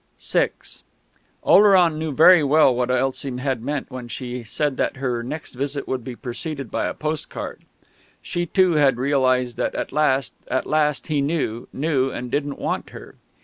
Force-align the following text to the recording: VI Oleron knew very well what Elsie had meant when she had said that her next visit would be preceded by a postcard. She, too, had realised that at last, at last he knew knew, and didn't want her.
VI 0.19 0.49
Oleron 1.43 1.99
knew 1.99 2.11
very 2.11 2.43
well 2.43 2.73
what 2.73 2.89
Elsie 2.89 3.37
had 3.37 3.61
meant 3.61 3.91
when 3.91 4.07
she 4.07 4.39
had 4.39 4.47
said 4.47 4.77
that 4.77 4.95
her 4.97 5.21
next 5.21 5.53
visit 5.53 5.87
would 5.87 6.03
be 6.03 6.15
preceded 6.15 6.71
by 6.71 6.87
a 6.87 6.95
postcard. 6.95 7.61
She, 8.19 8.47
too, 8.47 8.71
had 8.71 8.97
realised 8.97 9.57
that 9.57 9.75
at 9.75 9.91
last, 9.91 10.33
at 10.49 10.65
last 10.65 11.05
he 11.05 11.21
knew 11.21 11.67
knew, 11.71 12.09
and 12.09 12.31
didn't 12.31 12.57
want 12.57 12.89
her. 12.89 13.13